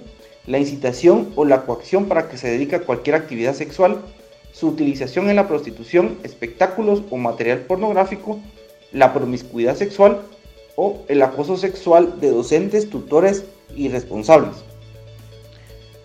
la 0.48 0.60
incitación 0.60 1.32
o 1.36 1.46
la 1.46 1.62
coacción 1.66 2.06
para 2.06 2.30
que 2.30 2.38
se 2.38 2.50
dedique 2.50 2.76
a 2.76 2.82
cualquier 2.82 3.16
actividad 3.16 3.56
sexual, 3.56 4.02
su 4.56 4.70
utilización 4.70 5.30
en 5.30 5.36
la 5.36 5.50
prostitución, 5.50 6.18
espectáculos 6.24 7.04
o 7.10 7.18
material 7.18 7.60
pornográfico, 7.60 8.40
la 8.94 9.14
promiscuidad 9.14 9.76
sexual 9.76 10.22
o 10.78 11.02
el 11.10 11.22
acoso 11.22 11.58
sexual 11.58 12.22
de 12.22 12.32
docentes, 12.32 12.90
tutores 12.90 13.44
y 13.76 13.90
responsables. 13.90 14.56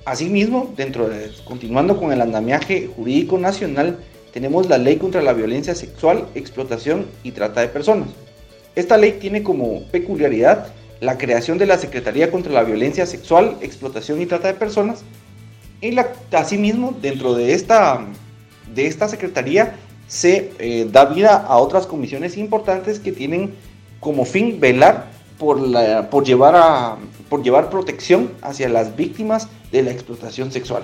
Asimismo, 0.05 0.73
dentro 0.77 1.09
de, 1.09 1.31
continuando 1.45 1.97
con 1.97 2.13
el 2.13 2.21
andamiaje 2.21 2.89
jurídico 2.89 3.39
nacional, 3.39 3.99
tenemos 4.33 4.69
la 4.69 4.79
Ley 4.79 4.97
contra 4.97 5.23
la 5.23 5.33
Violencia 5.33 5.77
Sexual, 5.77 6.27
Explotación 6.35 7.07
y 7.23 7.31
Trata 7.31 7.61
de 7.61 7.69
Personas. 7.69 8.09
Esta 8.75 8.97
ley 8.97 9.19
tiene 9.21 9.45
como 9.45 9.83
peculiaridad 9.93 10.73
la 11.01 11.19
creación 11.19 11.59
de 11.59 11.67
la 11.67 11.79
Secretaría 11.79 12.31
contra 12.33 12.53
la 12.53 12.65
Violencia 12.65 13.07
Sexual, 13.07 13.59
Explotación 13.61 14.21
y 14.21 14.27
Trata 14.27 14.49
de 14.49 14.55
Personas. 14.55 15.05
Y 15.81 15.97
asimismo, 16.33 16.97
dentro 17.01 17.35
de 17.35 17.55
esta 17.55 18.07
de 18.75 18.87
esta 18.87 19.09
Secretaría 19.09 19.77
se 20.07 20.53
eh, 20.59 20.89
da 20.91 21.05
vida 21.05 21.37
a 21.37 21.59
otras 21.59 21.87
comisiones 21.87 22.37
importantes 22.37 22.99
que 22.99 23.13
tienen 23.13 23.55
como 24.01 24.25
fin 24.25 24.59
velar 24.59 25.07
por, 25.39 25.61
la, 25.61 26.11
por, 26.11 26.25
llevar 26.25 26.57
a, 26.57 26.97
por 27.29 27.43
llevar 27.43 27.71
protección 27.71 28.31
hacia 28.43 28.69
las 28.69 28.97
víctimas 28.97 29.49
de 29.71 29.83
la 29.83 29.91
explotación 29.91 30.51
sexual. 30.51 30.83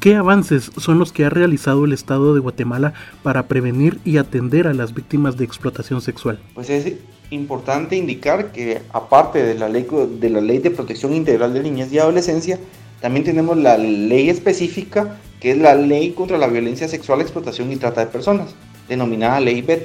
¿Qué 0.00 0.14
avances 0.14 0.70
son 0.78 0.98
los 0.98 1.12
que 1.12 1.26
ha 1.26 1.30
realizado 1.30 1.84
el 1.84 1.92
Estado 1.92 2.32
de 2.32 2.40
Guatemala 2.40 2.94
para 3.22 3.48
prevenir 3.48 4.00
y 4.04 4.16
atender 4.16 4.66
a 4.66 4.72
las 4.72 4.94
víctimas 4.94 5.36
de 5.36 5.44
explotación 5.44 6.00
sexual? 6.00 6.38
Pues 6.54 6.70
es 6.70 6.94
importante 7.30 7.96
indicar 7.96 8.50
que 8.50 8.80
aparte 8.92 9.42
de 9.42 9.54
la 9.54 9.68
ley 9.68 9.86
de, 10.18 10.30
la 10.30 10.40
ley 10.40 10.58
de 10.58 10.70
protección 10.70 11.12
integral 11.12 11.52
de 11.52 11.62
niñez 11.62 11.92
y 11.92 11.98
adolescencia, 11.98 12.58
también 13.00 13.24
tenemos 13.24 13.56
la 13.56 13.76
ley 13.78 14.28
específica 14.28 15.18
que 15.40 15.52
es 15.52 15.58
la 15.58 15.74
Ley 15.74 16.12
contra 16.12 16.38
la 16.38 16.46
Violencia 16.46 16.86
Sexual, 16.86 17.22
Explotación 17.22 17.72
y 17.72 17.76
Trata 17.76 18.02
de 18.02 18.06
Personas, 18.06 18.54
denominada 18.88 19.40
Ley 19.40 19.62
BED, 19.62 19.80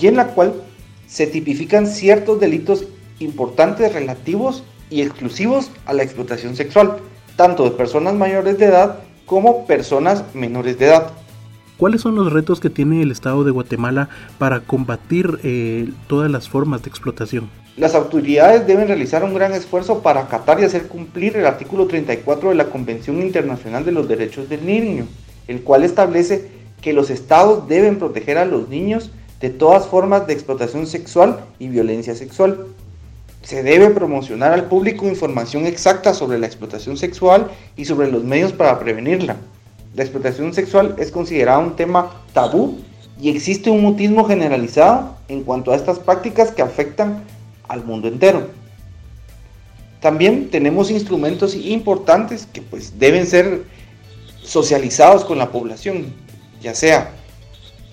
y 0.00 0.06
en 0.06 0.16
la 0.16 0.28
cual 0.28 0.54
se 1.06 1.26
tipifican 1.26 1.86
ciertos 1.86 2.40
delitos 2.40 2.86
importantes 3.18 3.92
relativos 3.92 4.62
y 4.90 5.02
exclusivos 5.02 5.70
a 5.86 5.92
la 5.92 6.04
explotación 6.04 6.54
sexual, 6.56 6.98
tanto 7.36 7.64
de 7.64 7.72
personas 7.72 8.14
mayores 8.14 8.58
de 8.58 8.66
edad 8.66 9.00
como 9.26 9.66
personas 9.66 10.24
menores 10.34 10.78
de 10.78 10.86
edad. 10.86 11.10
¿Cuáles 11.76 12.02
son 12.02 12.14
los 12.14 12.32
retos 12.32 12.60
que 12.60 12.70
tiene 12.70 13.02
el 13.02 13.10
Estado 13.10 13.42
de 13.42 13.50
Guatemala 13.50 14.08
para 14.38 14.60
combatir 14.60 15.40
eh, 15.42 15.90
todas 16.06 16.30
las 16.30 16.48
formas 16.48 16.82
de 16.82 16.90
explotación? 16.90 17.50
Las 17.76 17.96
autoridades 17.96 18.68
deben 18.68 18.86
realizar 18.86 19.24
un 19.24 19.34
gran 19.34 19.52
esfuerzo 19.52 20.00
para 20.00 20.20
acatar 20.20 20.60
y 20.60 20.64
hacer 20.64 20.86
cumplir 20.86 21.36
el 21.36 21.44
artículo 21.44 21.88
34 21.88 22.50
de 22.50 22.54
la 22.54 22.66
Convención 22.66 23.20
Internacional 23.20 23.84
de 23.84 23.90
los 23.90 24.06
Derechos 24.06 24.48
del 24.48 24.64
Niño, 24.64 25.08
el 25.48 25.60
cual 25.62 25.82
establece 25.82 26.50
que 26.80 26.92
los 26.92 27.10
estados 27.10 27.66
deben 27.66 27.98
proteger 27.98 28.38
a 28.38 28.44
los 28.44 28.68
niños 28.68 29.10
de 29.40 29.50
todas 29.50 29.88
formas 29.88 30.28
de 30.28 30.34
explotación 30.34 30.86
sexual 30.86 31.40
y 31.58 31.66
violencia 31.66 32.14
sexual. 32.14 32.66
Se 33.42 33.64
debe 33.64 33.90
promocionar 33.90 34.52
al 34.52 34.66
público 34.66 35.08
información 35.08 35.66
exacta 35.66 36.14
sobre 36.14 36.38
la 36.38 36.46
explotación 36.46 36.96
sexual 36.96 37.50
y 37.76 37.86
sobre 37.86 38.08
los 38.08 38.22
medios 38.22 38.52
para 38.52 38.78
prevenirla. 38.78 39.36
La 39.96 40.04
explotación 40.04 40.54
sexual 40.54 40.94
es 40.98 41.10
considerada 41.10 41.58
un 41.58 41.74
tema 41.74 42.22
tabú 42.34 42.78
y 43.20 43.30
existe 43.30 43.68
un 43.68 43.82
mutismo 43.82 44.24
generalizado 44.26 45.16
en 45.26 45.42
cuanto 45.42 45.72
a 45.72 45.76
estas 45.76 45.98
prácticas 45.98 46.52
que 46.52 46.62
afectan 46.62 47.24
al 47.68 47.84
mundo 47.84 48.08
entero. 48.08 48.48
También 50.00 50.50
tenemos 50.50 50.90
instrumentos 50.90 51.54
importantes 51.54 52.46
que 52.52 52.60
pues 52.60 52.98
deben 52.98 53.26
ser 53.26 53.64
socializados 54.42 55.24
con 55.24 55.38
la 55.38 55.50
población, 55.50 56.06
ya 56.60 56.74
sea 56.74 57.12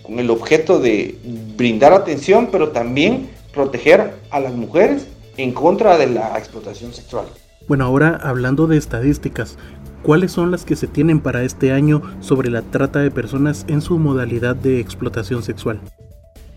con 0.03 0.19
el 0.19 0.29
objeto 0.29 0.79
de 0.79 1.17
brindar 1.55 1.93
atención, 1.93 2.49
pero 2.51 2.69
también 2.69 3.29
proteger 3.53 4.15
a 4.29 4.39
las 4.39 4.53
mujeres 4.53 5.07
en 5.37 5.53
contra 5.53 5.97
de 5.97 6.07
la 6.07 6.37
explotación 6.37 6.93
sexual. 6.93 7.25
Bueno, 7.67 7.85
ahora 7.85 8.19
hablando 8.21 8.67
de 8.67 8.77
estadísticas, 8.77 9.57
¿cuáles 10.03 10.31
son 10.31 10.51
las 10.51 10.65
que 10.65 10.75
se 10.75 10.87
tienen 10.87 11.21
para 11.21 11.43
este 11.43 11.71
año 11.71 12.01
sobre 12.19 12.49
la 12.49 12.61
trata 12.61 12.99
de 12.99 13.11
personas 13.11 13.65
en 13.67 13.81
su 13.81 13.97
modalidad 13.97 14.55
de 14.55 14.79
explotación 14.79 15.43
sexual? 15.43 15.79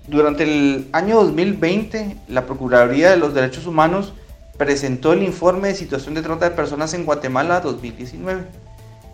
Durante 0.07 0.43
el 0.43 0.89
año 0.93 1.17
2020, 1.17 2.19
la 2.29 2.45
Procuraduría 2.45 3.11
de 3.11 3.17
los 3.17 3.33
Derechos 3.33 3.67
Humanos 3.67 4.13
presentó 4.59 5.15
el 5.15 5.23
informe 5.23 5.69
de 5.69 5.75
situación 5.75 6.15
de 6.15 6.21
trata 6.21 6.49
de 6.49 6.55
personas 6.55 6.93
en 6.93 7.07
Guatemala 7.07 7.61
2019, 7.61 8.45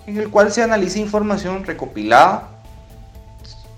en 0.07 0.19
el 0.19 0.31
cual 0.31 0.51
se 0.51 0.63
analiza 0.63 0.99
información 0.99 1.65
recopilada 1.65 2.49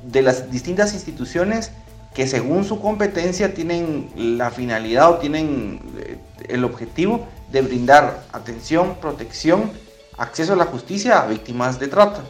de 0.02 0.22
las 0.22 0.50
distintas 0.50 0.94
instituciones 0.94 1.72
que 2.14 2.26
según 2.26 2.64
su 2.64 2.80
competencia 2.80 3.52
tienen 3.52 4.10
la 4.16 4.50
finalidad 4.50 5.10
o 5.10 5.14
tienen 5.16 5.80
eh, 5.98 6.18
el 6.48 6.64
objetivo 6.64 7.26
de 7.50 7.60
brindar 7.60 8.22
atención, 8.32 8.96
protección, 9.00 9.70
acceso 10.16 10.54
a 10.54 10.56
la 10.56 10.64
justicia 10.64 11.20
a 11.20 11.26
víctimas 11.26 11.78
de 11.78 11.88
trata. 11.88 12.22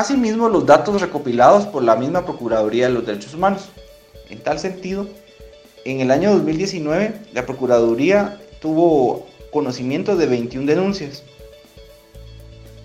Asimismo, 0.00 0.48
los 0.48 0.64
datos 0.64 0.98
recopilados 1.02 1.66
por 1.66 1.82
la 1.82 1.94
misma 1.94 2.24
Procuraduría 2.24 2.88
de 2.88 2.94
los 2.94 3.04
Derechos 3.04 3.34
Humanos. 3.34 3.68
En 4.30 4.38
tal 4.38 4.58
sentido, 4.58 5.06
en 5.84 6.00
el 6.00 6.10
año 6.10 6.30
2019 6.30 7.20
la 7.34 7.44
Procuraduría 7.44 8.40
tuvo 8.62 9.26
conocimiento 9.52 10.16
de 10.16 10.24
21 10.24 10.66
denuncias 10.66 11.22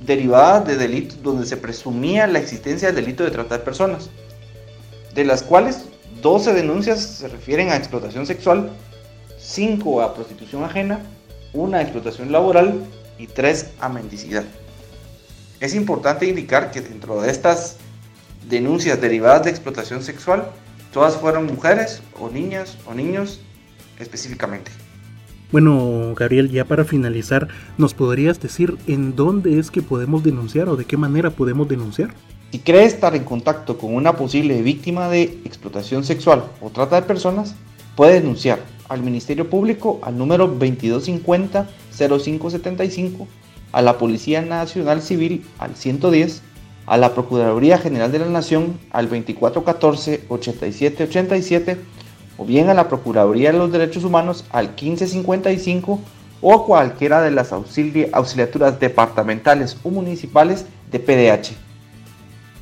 derivadas 0.01 0.67
de 0.67 0.75
delitos 0.75 1.23
donde 1.23 1.45
se 1.45 1.55
presumía 1.55 2.27
la 2.27 2.39
existencia 2.39 2.89
del 2.89 2.97
delito 2.97 3.23
de 3.23 3.31
trata 3.31 3.59
de 3.59 3.63
personas, 3.63 4.09
de 5.13 5.23
las 5.23 5.41
cuales 5.41 5.85
12 6.21 6.51
denuncias 6.51 6.99
se 6.99 7.29
refieren 7.29 7.69
a 7.69 7.77
explotación 7.77 8.25
sexual, 8.25 8.71
5 9.39 10.01
a 10.01 10.13
prostitución 10.13 10.65
ajena, 10.65 10.99
una 11.53 11.81
explotación 11.81 12.33
laboral 12.33 12.81
y 13.17 13.27
tres 13.27 13.71
a 13.79 13.87
mendicidad. 13.87 14.43
Es 15.59 15.73
importante 15.73 16.27
indicar 16.27 16.71
que 16.71 16.81
dentro 16.81 17.21
de 17.21 17.31
estas 17.31 17.77
denuncias 18.49 18.99
derivadas 18.99 19.43
de 19.43 19.51
explotación 19.51 20.03
sexual, 20.03 20.51
todas 20.91 21.15
fueron 21.15 21.45
mujeres 21.45 22.01
o 22.19 22.29
niñas 22.29 22.77
o 22.85 22.93
niños 22.93 23.39
específicamente. 23.99 24.71
Bueno, 25.51 26.13
Gabriel, 26.15 26.49
ya 26.49 26.65
para 26.65 26.83
finalizar, 26.83 27.47
¿nos 27.77 27.93
podrías 27.93 28.41
decir 28.41 28.77
en 28.87 29.15
dónde 29.15 29.59
es 29.59 29.69
que 29.71 29.81
podemos 29.81 30.21
denunciar 30.23 30.67
o 30.69 30.75
de 30.75 30.85
qué 30.85 30.97
manera 30.97 31.29
podemos 31.29 31.69
denunciar? 31.69 32.13
Si 32.51 32.59
cree 32.59 32.85
estar 32.85 33.15
en 33.15 33.23
contacto 33.23 33.77
con 33.77 33.95
una 33.95 34.17
posible 34.17 34.61
víctima 34.61 35.07
de 35.09 35.23
explotación 35.45 36.03
sexual 36.03 36.43
o 36.61 36.69
trata 36.69 36.99
de 36.99 37.07
personas, 37.07 37.55
puede 37.95 38.21
denunciar 38.21 38.59
al 38.89 39.01
Ministerio 39.01 39.49
Público 39.49 39.99
al 40.03 40.17
número 40.17 40.53
2250-0575, 40.59 43.27
a 43.75 43.81
la 43.81 43.97
Policía 43.97 44.41
Nacional 44.41 45.01
Civil 45.01 45.45
al 45.59 45.75
110, 45.75 46.41
a 46.85 46.95
la 46.95 47.13
Procuraduría 47.13 47.77
General 47.77 48.09
de 48.09 48.19
la 48.19 48.27
Nación 48.27 48.79
al 48.91 49.09
2414-8787 49.09 51.75
o 52.37 52.45
bien 52.45 52.69
a 52.69 52.73
la 52.73 52.87
Procuraduría 52.87 53.51
de 53.51 53.57
los 53.57 53.73
Derechos 53.73 54.05
Humanos 54.05 54.45
al 54.51 54.69
1555 54.69 55.99
o 56.41 56.65
cualquiera 56.65 57.21
de 57.21 57.31
las 57.31 57.51
auxiliaturas 57.51 58.79
departamentales 58.79 59.75
o 59.83 59.89
municipales 59.89 60.65
de 60.89 60.99
PDH. 60.99 61.64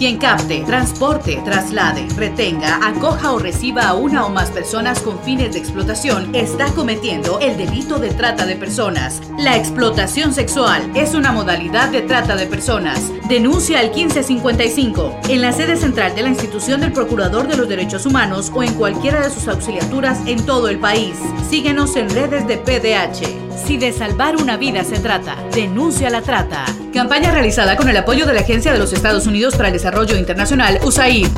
Quien 0.00 0.16
capte, 0.16 0.64
transporte, 0.64 1.42
traslade, 1.44 2.08
retenga, 2.16 2.80
acoja 2.82 3.32
o 3.32 3.38
reciba 3.38 3.82
a 3.82 3.92
una 3.92 4.24
o 4.24 4.30
más 4.30 4.50
personas 4.50 5.00
con 5.00 5.20
fines 5.20 5.52
de 5.52 5.58
explotación 5.58 6.34
está 6.34 6.72
cometiendo 6.72 7.38
el 7.38 7.58
delito 7.58 7.98
de 7.98 8.08
trata 8.08 8.46
de 8.46 8.56
personas. 8.56 9.20
La 9.36 9.58
explotación 9.58 10.32
sexual 10.32 10.90
es 10.94 11.12
una 11.12 11.32
modalidad 11.32 11.90
de 11.90 12.00
trata 12.00 12.34
de 12.34 12.46
personas. 12.46 13.12
Denuncia 13.28 13.78
al 13.78 13.90
1555 13.90 15.20
en 15.28 15.42
la 15.42 15.52
sede 15.52 15.76
central 15.76 16.14
de 16.14 16.22
la 16.22 16.30
institución 16.30 16.80
del 16.80 16.94
Procurador 16.94 17.46
de 17.46 17.58
los 17.58 17.68
Derechos 17.68 18.06
Humanos 18.06 18.50
o 18.54 18.62
en 18.62 18.72
cualquiera 18.72 19.20
de 19.20 19.28
sus 19.28 19.48
auxiliaturas 19.48 20.20
en 20.24 20.46
todo 20.46 20.70
el 20.70 20.78
país. 20.78 21.18
Síguenos 21.50 21.94
en 21.96 22.08
redes 22.08 22.46
de 22.46 22.56
PDH. 22.56 23.49
Si 23.64 23.76
de 23.76 23.92
salvar 23.92 24.36
una 24.36 24.56
vida 24.56 24.84
se 24.84 24.98
trata, 24.98 25.36
denuncia 25.52 26.10
la 26.10 26.22
trata. 26.22 26.64
Campaña 26.92 27.30
realizada 27.30 27.76
con 27.76 27.88
el 27.88 27.96
apoyo 27.96 28.26
de 28.26 28.34
la 28.34 28.40
Agencia 28.40 28.72
de 28.72 28.78
los 28.78 28.92
Estados 28.92 29.26
Unidos 29.26 29.56
para 29.56 29.68
el 29.68 29.74
Desarrollo 29.74 30.16
Internacional, 30.16 30.80
USAID. 30.82 31.28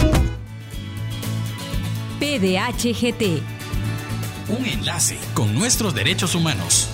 PDHGT. 2.18 3.42
Un 4.48 4.66
enlace 4.66 5.18
con 5.34 5.54
nuestros 5.54 5.94
derechos 5.94 6.34
humanos. 6.34 6.88